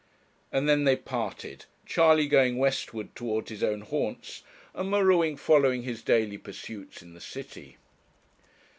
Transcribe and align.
And 0.51 0.67
then 0.67 0.83
they 0.85 0.95
parted, 0.95 1.65
Charley 1.85 2.25
going 2.27 2.57
westward 2.57 3.15
towards 3.15 3.51
his 3.51 3.61
own 3.61 3.81
haunts, 3.81 4.41
and 4.73 4.89
M'Ruen 4.89 5.37
following 5.37 5.83
his 5.83 6.01
daily 6.01 6.39
pursuits 6.39 7.03
in 7.03 7.13
the 7.13 7.21
city. 7.21 7.77